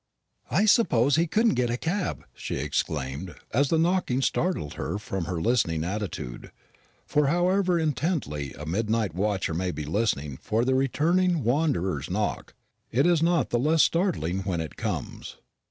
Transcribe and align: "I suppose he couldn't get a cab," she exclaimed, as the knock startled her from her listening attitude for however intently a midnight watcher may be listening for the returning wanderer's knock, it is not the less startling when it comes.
"I 0.49 0.65
suppose 0.65 1.15
he 1.15 1.27
couldn't 1.27 1.53
get 1.53 1.69
a 1.69 1.77
cab," 1.77 2.25
she 2.33 2.55
exclaimed, 2.55 3.35
as 3.53 3.69
the 3.69 3.77
knock 3.77 4.09
startled 4.21 4.73
her 4.73 4.97
from 4.97 5.25
her 5.25 5.39
listening 5.39 5.83
attitude 5.83 6.51
for 7.05 7.27
however 7.27 7.77
intently 7.77 8.51
a 8.57 8.65
midnight 8.65 9.13
watcher 9.13 9.53
may 9.53 9.69
be 9.69 9.85
listening 9.85 10.37
for 10.37 10.65
the 10.65 10.73
returning 10.73 11.43
wanderer's 11.43 12.09
knock, 12.09 12.55
it 12.91 13.05
is 13.05 13.21
not 13.21 13.51
the 13.51 13.59
less 13.59 13.83
startling 13.83 14.39
when 14.39 14.59
it 14.59 14.75
comes. 14.75 15.37